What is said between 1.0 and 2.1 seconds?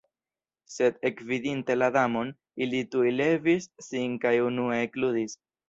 ekvidinte la